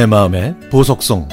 내 0.00 0.06
마음의 0.06 0.54
보석성 0.70 1.28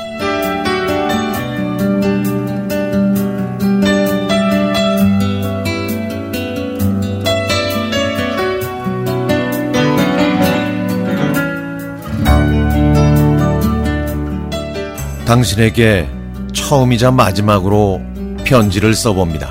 당신에게 15.25 16.09
처음이자 16.51 17.11
마지막으로 17.11 18.01
편지를 18.43 18.93
써봅니다. 18.93 19.47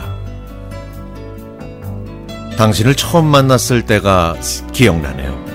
당신을 2.59 2.95
처음 2.97 3.25
만났을 3.25 3.87
때가 3.87 4.37
기억나네요. 4.73 5.46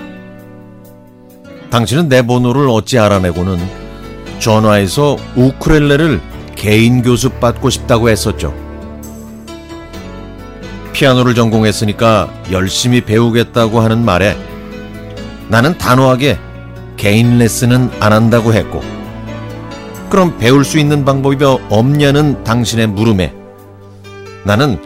당신은 1.72 2.10
내 2.10 2.20
번호를 2.20 2.68
어찌 2.68 2.98
알아내고는 2.98 3.58
전화해서 4.38 5.16
우크렐레를 5.36 6.20
개인 6.54 7.00
교습 7.00 7.40
받고 7.40 7.70
싶다고 7.70 8.10
했었죠. 8.10 8.54
피아노를 10.92 11.34
전공했으니까 11.34 12.30
열심히 12.50 13.00
배우겠다고 13.00 13.80
하는 13.80 14.04
말에 14.04 14.36
나는 15.48 15.78
단호하게 15.78 16.38
개인 16.98 17.38
레슨은 17.38 17.90
안 18.00 18.12
한다고 18.12 18.52
했고 18.52 18.82
그럼 20.10 20.36
배울 20.38 20.66
수 20.66 20.78
있는 20.78 21.06
방법이 21.06 21.42
없냐는 21.70 22.44
당신의 22.44 22.88
물음에 22.88 23.32
나는 24.44 24.78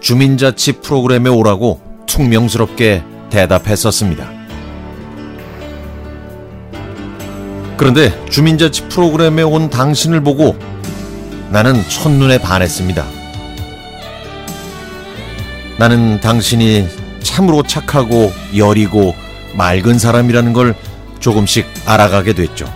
주민자치 0.00 0.80
프로그램에 0.80 1.28
오라고 1.28 1.82
퉁명스럽게 2.06 3.04
대답했었습니다. 3.28 4.33
그런데 7.76 8.12
주민자치 8.30 8.88
프로그램에 8.88 9.42
온 9.42 9.68
당신을 9.68 10.22
보고 10.22 10.56
나는 11.50 11.82
첫눈에 11.88 12.38
반했습니다. 12.38 13.04
나는 15.78 16.20
당신이 16.20 16.88
참으로 17.22 17.62
착하고 17.62 18.32
여리고 18.56 19.14
맑은 19.54 19.98
사람이라는 19.98 20.52
걸 20.52 20.74
조금씩 21.18 21.66
알아가게 21.86 22.34
됐죠. 22.34 22.72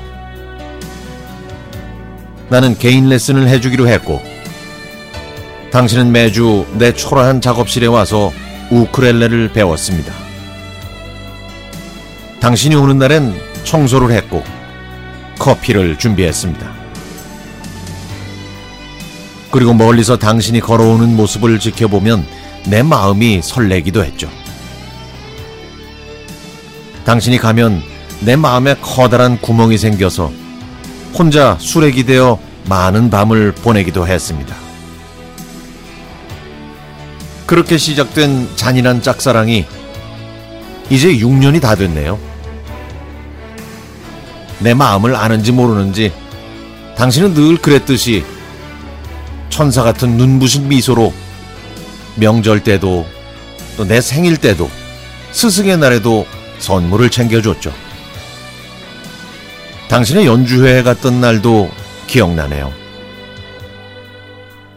나는 2.48 2.76
개인 2.78 3.08
레슨을 3.08 3.46
해주기로 3.48 3.88
했고, 3.88 4.22
당신은 5.70 6.12
매주 6.12 6.66
내 6.78 6.94
초라한 6.94 7.40
작업실에 7.40 7.86
와서 7.86 8.32
우크렐레를 8.70 9.52
배웠습니다. 9.52 10.12
당신이 12.40 12.74
오는 12.74 12.98
날엔 12.98 13.38
청소를 13.64 14.12
했고, 14.12 14.42
커피를 15.38 15.96
준비했습니다. 15.98 16.78
그리고 19.50 19.72
멀리서 19.72 20.18
당신이 20.18 20.60
걸어오는 20.60 21.16
모습을 21.16 21.58
지켜보면 21.58 22.26
내 22.66 22.82
마음이 22.82 23.40
설레기도 23.42 24.04
했죠. 24.04 24.28
당신이 27.04 27.38
가면 27.38 27.82
내 28.20 28.36
마음에 28.36 28.74
커다란 28.82 29.40
구멍이 29.40 29.78
생겨서 29.78 30.30
혼자 31.14 31.56
수레기 31.58 32.04
되어 32.04 32.38
많은 32.68 33.08
밤을 33.08 33.52
보내기도 33.52 34.06
했습니다. 34.06 34.54
그렇게 37.46 37.78
시작된 37.78 38.50
잔인한 38.56 39.00
짝사랑이 39.00 39.64
이제 40.90 41.16
6년이 41.16 41.62
다 41.62 41.74
됐네요. 41.74 42.27
내 44.60 44.74
마음을 44.74 45.14
아는지 45.14 45.52
모르는지 45.52 46.12
당신은 46.96 47.34
늘 47.34 47.56
그랬듯이 47.58 48.24
천사 49.50 49.82
같은 49.82 50.16
눈부신 50.16 50.68
미소로 50.68 51.12
명절 52.16 52.64
때도 52.64 53.06
또 53.76 53.84
내 53.84 54.00
생일 54.00 54.36
때도 54.36 54.68
스승의 55.30 55.78
날에도 55.78 56.26
선물을 56.58 57.10
챙겨줬죠. 57.10 57.72
당신의 59.88 60.26
연주회에 60.26 60.82
갔던 60.82 61.20
날도 61.20 61.70
기억나네요. 62.08 62.72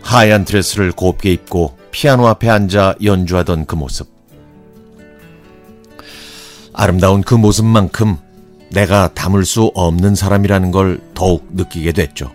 하얀 0.03 0.45
드레스를 0.45 0.91
곱게 0.91 1.31
입고 1.31 1.77
피아노 1.89 2.27
앞에 2.27 2.47
앉아 2.49 2.95
연주하던 3.03 3.65
그 3.65 3.75
모습. 3.75 4.07
아름다운 6.73 7.21
그 7.23 7.33
모습만큼 7.33 8.17
내가 8.71 9.09
담을 9.13 9.45
수 9.45 9.71
없는 9.75 10.15
사람이라는 10.15 10.71
걸 10.71 10.99
더욱 11.13 11.47
느끼게 11.51 11.91
됐죠. 11.91 12.31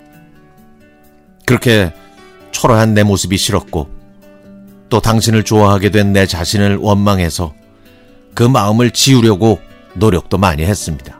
그렇게 1.47 1.93
초라한 2.51 2.95
내 2.95 3.03
모습이 3.03 3.37
싫었고 3.37 3.89
또 4.89 5.01
당신을 5.01 5.45
좋아하게 5.45 5.91
된 5.91 6.13
내 6.13 6.27
자신을 6.27 6.77
원망해서 6.77 7.55
그 8.35 8.43
마음을 8.43 8.91
지우려고 8.91 9.59
노력도 9.95 10.39
많이 10.39 10.63
했습니다. 10.63 11.19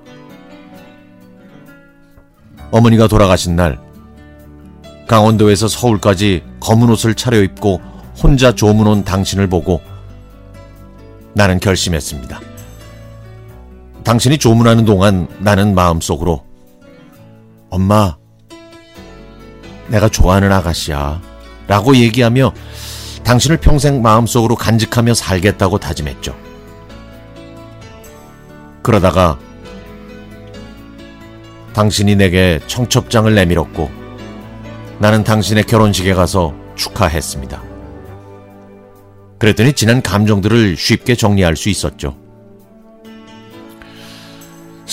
어머니가 2.71 3.09
돌아가신 3.09 3.56
날 3.56 3.78
강원도에서 5.09 5.69
서울까지 5.69 6.43
검은 6.60 6.91
옷을 6.91 7.15
차려입고 7.15 7.81
혼자 8.22 8.55
조문 8.55 8.87
온 8.87 9.05
당신을 9.05 9.47
보고 9.49 9.81
나는 11.34 11.60
결심했습니다. 11.60 12.41
당신이 14.06 14.39
조문하는 14.39 14.84
동안 14.84 15.27
나는 15.41 15.75
마음속으로 15.75 16.44
엄마 17.71 18.17
내가 19.89 20.09
좋아하는 20.09 20.53
아가씨야 20.53 21.21
라고 21.67 21.97
얘기하며 21.97 22.53
당신을 23.25 23.56
평생 23.56 24.03
마음속으로 24.03 24.55
간직하며 24.55 25.12
살겠다고 25.15 25.78
다짐했죠. 25.78 26.37
그러다가 28.83 29.41
당신이 31.73 32.15
내게 32.15 32.61
청첩장을 32.69 33.34
내밀었고 33.34 33.91
나는 35.00 35.25
당신의 35.25 35.65
결혼식에 35.65 36.15
가서 36.15 36.55
축하했습니다. 36.77 37.61
그랬더니 39.41 39.73
지난 39.73 40.00
감정들을 40.00 40.77
쉽게 40.77 41.17
정리할 41.17 41.56
수 41.56 41.71
있었죠. 41.71 42.25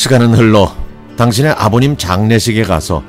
시간은 0.04 0.34
흘러 0.34 0.70
당신의 1.16 1.54
아버님 1.58 1.96
장례식에 1.96 2.64
가서 2.64 3.02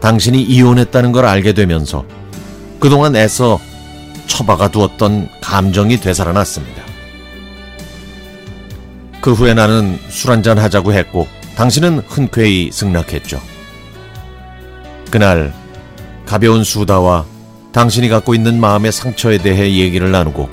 당신이 0.00 0.40
이혼했다는 0.40 1.12
걸 1.12 1.26
알게 1.26 1.52
되면서 1.52 2.06
그동안 2.78 3.14
애써 3.14 3.60
처박아 4.26 4.68
두었던 4.68 5.28
감정이 5.42 5.98
되살아났습니다. 5.98 6.82
그 9.20 9.34
후에 9.34 9.52
나는 9.52 9.98
술 10.08 10.30
한잔 10.30 10.56
하자고 10.56 10.94
했고 10.94 11.28
당신은 11.56 12.04
흔쾌히 12.08 12.70
승낙했죠. 12.72 13.38
그날 15.10 15.52
가벼운 16.24 16.64
수다와 16.64 17.26
당신이 17.72 18.08
갖고 18.08 18.34
있는 18.34 18.58
마음의 18.58 18.92
상처에 18.92 19.36
대해 19.36 19.76
얘기를 19.76 20.10
나누고 20.10 20.48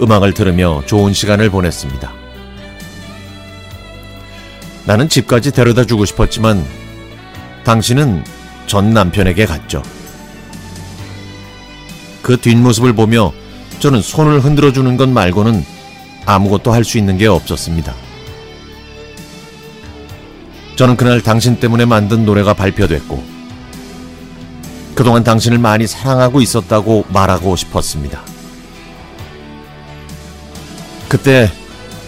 음악을 0.00 0.32
들으며 0.32 0.82
좋은 0.86 1.12
시간을 1.12 1.50
보냈습니다. 1.50 2.23
나는 4.86 5.08
집까지 5.08 5.52
데려다 5.52 5.84
주고 5.84 6.04
싶었지만 6.04 6.64
당신은 7.64 8.24
전 8.66 8.90
남편에게 8.92 9.46
갔죠. 9.46 9.82
그 12.22 12.38
뒷모습을 12.38 12.92
보며 12.92 13.32
저는 13.80 14.02
손을 14.02 14.40
흔들어 14.40 14.72
주는 14.72 14.96
것 14.96 15.08
말고는 15.08 15.64
아무것도 16.26 16.72
할 16.72 16.84
수 16.84 16.98
있는 16.98 17.18
게 17.18 17.26
없었습니다. 17.26 17.94
저는 20.76 20.96
그날 20.96 21.20
당신 21.20 21.60
때문에 21.60 21.84
만든 21.84 22.24
노래가 22.24 22.52
발표됐고, 22.54 23.22
그동안 24.94 25.22
당신을 25.22 25.58
많이 25.58 25.86
사랑하고 25.86 26.40
있었다고 26.40 27.04
말하고 27.08 27.56
싶었습니다. 27.56 28.22
그때 31.08 31.50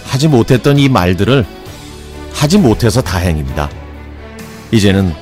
하지 0.05 0.29
못했던 0.29 0.79
이 0.79 0.88
말들을 0.88 1.46
하지 2.36 2.58
못해서 2.58 3.00
다행입니다. 3.00 3.70
이제는 4.70 5.14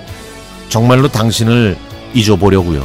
정말로 0.68 1.08
당신을 1.08 1.76
잊어보려고요. 2.12 2.84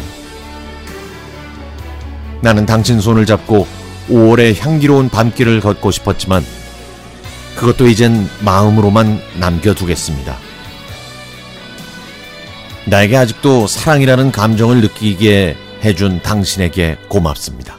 나는 2.41 2.65
당신 2.65 3.01
손을 3.01 3.25
잡고 3.25 3.67
5월의 4.09 4.59
향기로운 4.59 5.09
밤길을 5.09 5.59
걷고 5.61 5.91
싶었지만 5.91 6.45
그것도 7.55 7.87
이젠 7.87 8.29
마음으로만 8.41 9.19
남겨두겠습니다. 9.39 10.37
나에게 12.85 13.17
아직도 13.17 13.67
사랑이라는 13.67 14.31
감정을 14.31 14.81
느끼게 14.81 15.57
해준 15.83 16.21
당신에게 16.21 16.97
고맙습니다. 17.07 17.78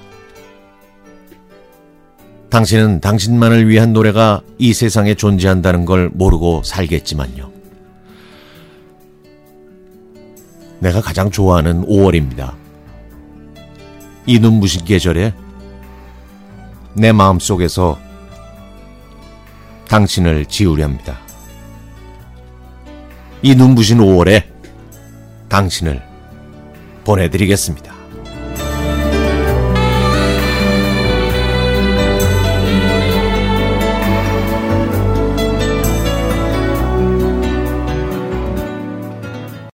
당신은 2.51 3.01
당신만을 3.01 3.69
위한 3.69 3.93
노래가 3.93 4.43
이 4.59 4.73
세상에 4.75 5.15
존재한다는 5.15 5.85
걸 5.85 6.11
모르고 6.13 6.63
살겠지만요. 6.65 7.51
내가 10.81 11.01
가장 11.01 11.31
좋아하는 11.31 11.87
5월입니다. 11.87 12.55
이 14.27 14.41
눈부신 14.41 14.85
계절에 14.85 15.33
내 16.95 17.13
마음 17.13 17.39
속에서 17.39 17.99
당신을 19.89 20.47
지우려 20.47 20.85
합니다. 20.85 21.19
이 23.43 23.55
눈부신 23.55 23.99
5월에 23.99 24.45
당신을 25.49 26.03
보내드리겠습니다. 27.05 28.00